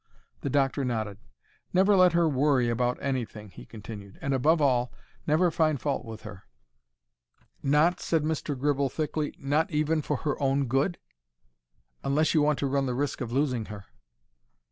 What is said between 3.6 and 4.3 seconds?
continued;